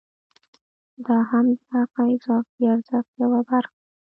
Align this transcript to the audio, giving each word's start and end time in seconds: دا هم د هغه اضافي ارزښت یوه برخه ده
دا 1.05 1.17
هم 1.29 1.45
د 1.57 1.59
هغه 1.73 2.01
اضافي 2.13 2.63
ارزښت 2.73 3.11
یوه 3.23 3.41
برخه 3.49 3.71
ده 3.75 3.81